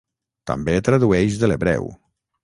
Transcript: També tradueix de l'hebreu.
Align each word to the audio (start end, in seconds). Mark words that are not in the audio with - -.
També 0.51 0.73
tradueix 0.87 1.37
de 1.43 1.49
l'hebreu. 1.51 1.91